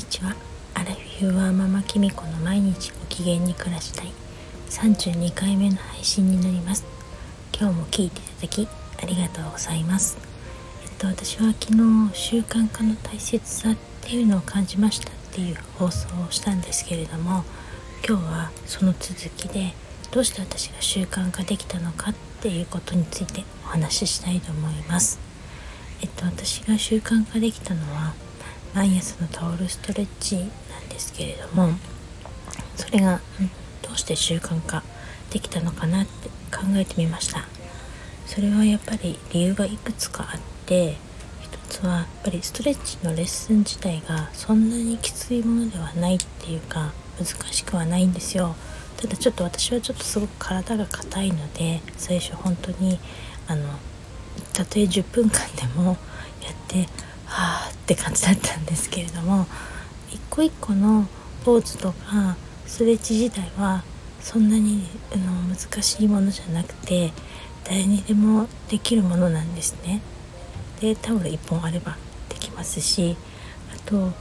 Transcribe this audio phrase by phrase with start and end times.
[0.00, 0.34] にちは。
[0.72, 4.12] アラフィフはママキミコの毎日ご機嫌に暮らしたい。
[4.70, 6.86] 32回目の配信になります。
[7.52, 8.66] 今日も聞いていただき
[9.02, 10.16] ありがとうございます。
[10.84, 11.78] えっと私は昨日
[12.14, 17.44] 習慣化の大切さっていうのを感じましたっていう放送をしたんですけれども
[18.08, 19.74] 今日はその続きで
[20.10, 25.20] どうして私が習慣化できたのかっていうことについてお話ししたいと思います。
[26.00, 28.14] えっと私が習慣化できたのは
[28.74, 31.70] 毎朝のタオルストレッチなんですけれども
[32.76, 33.20] それが、
[33.82, 34.82] どうして習慣化
[35.30, 37.46] できたのかなって考えてみました。
[38.26, 40.96] それはやっぱり理由がいくつかあって
[41.42, 48.54] 一つはやっぱりストレッチのレッスン自体がそんなにきついものではないっていうか難しくはないんですよ。
[48.96, 53.00] ただちょっと私はちょっとすごく体が硬いので最初本当に
[53.48, 53.68] あの
[54.52, 55.96] たとえ10分間でも
[56.42, 56.82] やって
[57.26, 57.59] はあ
[57.90, 59.46] って感じだったんですけれども
[60.12, 61.06] 一個一個の
[61.44, 63.82] ポーズとかストレッチ自体は
[64.20, 67.10] そんなにあの難しいものじゃなくて
[67.64, 70.00] 誰にでもできるものなんですね。
[70.80, 71.96] でタオル1本あれば
[72.28, 73.16] できますし
[73.74, 74.12] あと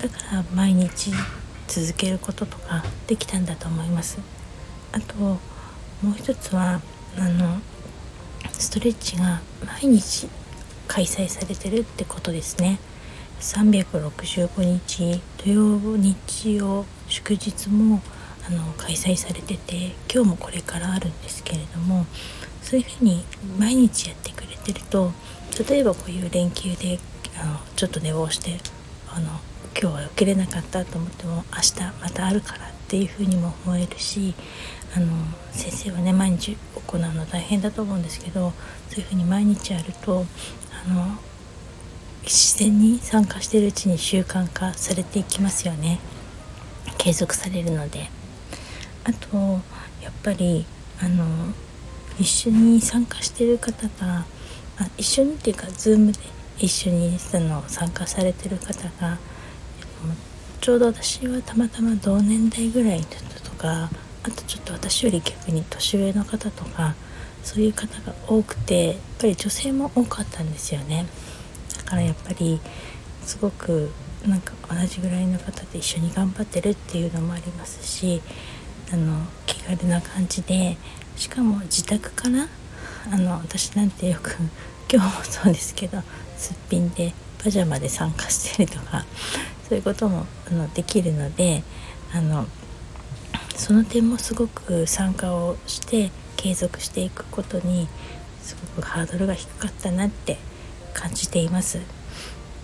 [0.00, 1.12] だから毎日
[1.66, 4.18] 続けることとかできたんだと思います。
[4.92, 5.38] あとも
[6.04, 6.80] う一つは
[7.18, 7.60] あの
[8.52, 9.42] ストレッチが
[9.82, 10.28] 毎日
[10.88, 12.80] 開催されてるってことですね。
[13.40, 18.00] 365日土曜日曜祝日も
[18.48, 22.06] あの開催されてて今日もこれからあるんですけれども
[22.62, 23.24] そういうふうに
[23.58, 25.12] 毎日やってくれてると
[25.68, 26.98] 例えばこういう連休で
[27.40, 28.58] あのちょっと寝坊して
[29.08, 29.28] あの
[29.80, 34.34] 今日は受けれなかったと思っても明日またあるからっていうふうにも思えるし
[34.96, 35.06] あの
[35.52, 38.52] 先生はね毎日行うの大変だと思うんですけど
[38.88, 40.24] そういうふうに毎日やると
[40.88, 41.18] の
[42.24, 46.00] 自然に参加しているうちに習慣化されていきますよね。
[46.98, 48.10] 継続されるので。
[49.04, 49.60] あと
[50.02, 50.66] やっぱり
[51.00, 51.24] あの
[52.18, 54.26] 一緒に参加してる方が
[54.78, 56.18] あ一緒にっていうか Zoom で
[56.58, 59.18] 一緒にその参加されてる方が
[60.60, 63.88] ちょうど私はたまたま同年代ぐらいの人とか
[64.24, 66.94] あとちょっと私より逆に年上の方とか
[67.48, 71.06] そういう方が多くてやっぱり女性も多かったんですよね。
[71.78, 72.60] だからやっぱり
[73.24, 73.90] すごく
[74.26, 78.20] なんか同じぐらいの方で一緒に頑張ってるっていうのもありますし
[78.92, 80.76] あの気軽な感じで
[81.16, 82.48] しかも自宅から
[83.10, 84.36] あの私なんてよく
[84.92, 86.02] 今日もそうですけど
[86.36, 89.06] すっぴんでパジャマで参加してるとか
[89.66, 91.62] そういうこともあのできるので
[92.12, 92.46] あの
[93.56, 97.88] その点もすごく参加をして継続していくことに
[98.42, 100.38] すごくハードルが低かったなって
[100.94, 101.78] 感じています。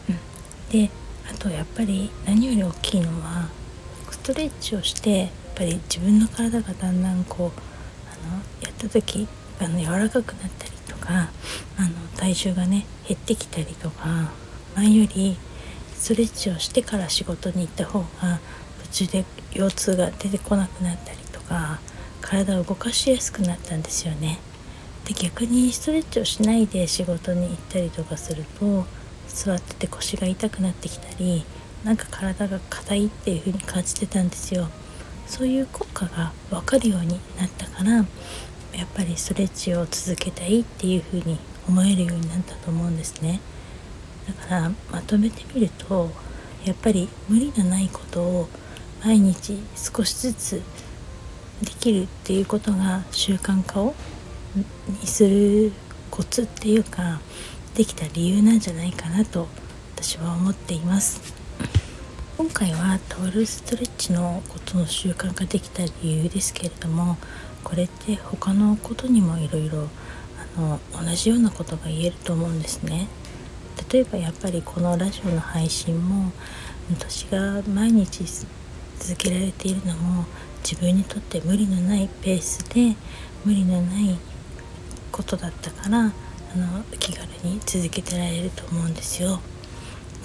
[0.09, 0.19] うん、
[0.71, 0.91] で
[1.31, 3.49] あとやっぱり何より大きいのは
[4.11, 7.61] ストレッチをしてやっぱり自分の体がだんだんこう
[8.11, 9.29] あのやった時
[9.61, 11.29] あの柔らかくなったりとか
[11.77, 14.31] あの体重がね減ってきたりとか
[14.77, 15.37] 前より
[15.97, 18.41] ストレッチをしてから仕事に行った方が
[18.93, 21.81] 途中で腰痛が出てこなくなったりとか
[22.25, 24.39] 体を動かしやすくなったんですよね。
[25.05, 28.87] で逆にストレッチをしないで仕事に行ったりとかすると
[29.29, 31.45] 座ってて腰が痛くなってきたり
[31.85, 34.69] なんか体が硬いっていう風に感じてたんですよ。
[35.27, 38.07] そういう効果が分かるようになったからやっ
[38.95, 43.41] ぱりストレッチを続けたいっていう風に思えるようになったと思うんですね。
[44.27, 46.11] だからまとめてみると
[46.65, 48.49] やっぱり無理のないことを
[49.05, 50.63] 毎日少しずつ
[51.63, 53.95] できるっていうことが習慣化を
[55.01, 55.73] にする
[56.11, 57.21] コツっていうか
[57.75, 59.49] できた理由なんじゃないかなと
[59.97, 61.35] 私は思っています。
[62.37, 67.17] 今回はトールストレッチのことの習慣化できた理由ですけれども
[67.63, 69.89] これって他のことにもいろいろ
[70.57, 73.09] 同じようなことが言えると思うんですね。
[73.91, 76.33] 例えばやっぱりこのラジオの配信も
[76.91, 78.25] 私が毎日
[78.99, 80.27] 続けられているのも
[80.65, 82.97] 自分にとって無理のないペースで
[83.45, 84.19] 無理のない
[85.13, 86.05] ことだったからあ
[86.57, 89.41] の気軽に続けてられると思うんですよ。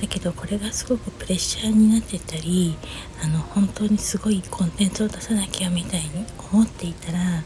[0.02, 2.78] だけどこれがすごくプレッシャーになってたり
[3.22, 7.44] あの本当にすごいコンテンツを出さなきゃみたいに思っていたらやっ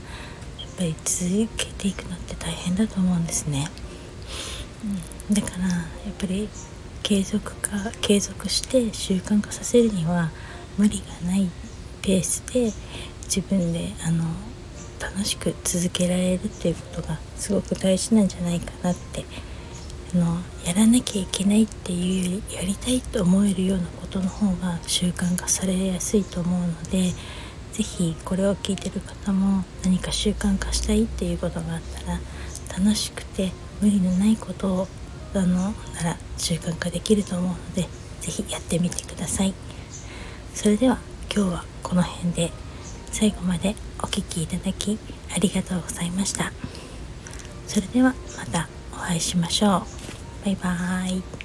[0.78, 3.68] ぱり続けていくのって大変だと思うんですね。
[5.30, 5.75] うん、だからや
[6.12, 6.48] っぱり
[7.01, 10.30] 継続化継続して習慣化させるには
[10.78, 11.50] 無理がない
[12.04, 12.72] ペースで
[13.24, 14.26] 自分であの
[15.00, 19.26] 楽しく続けられるっていうことがすごく大事なんじゃないかなって
[20.14, 27.12] あのやらなきゃいけないっていうよりやりたいと思えるようなことの方が習慣化されやすいと思うので
[27.72, 32.20] 是非これを聞いてる方も何か習慣化したいっていうことがあったら
[32.78, 33.52] 楽しくて
[33.82, 34.88] 無理のないことを
[35.34, 37.88] あのなら習慣化できると思うので
[38.22, 39.54] 是非やってみてください。
[40.54, 41.00] それでは
[41.36, 42.52] 今日はこの辺で
[43.12, 45.00] 最後までお聴きいただき
[45.36, 46.54] ありがとうございました。
[47.66, 50.46] それではまたお会いしましょう。
[50.46, 51.43] バイバーイ。